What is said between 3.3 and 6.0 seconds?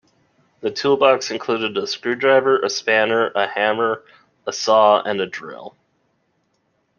a hammer, a saw and a drill